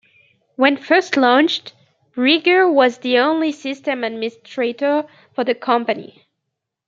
When 0.55 0.77
first 0.77 1.15
launched, 1.15 1.75
Rieger 2.17 2.67
was 2.67 2.97
the 2.97 3.19
only 3.19 3.51
system 3.51 4.03
administrator 4.03 5.05
for 5.35 5.43
the 5.43 5.53
company. 5.53 6.23